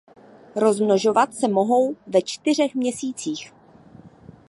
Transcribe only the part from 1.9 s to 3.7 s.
ve čtyřech měsících.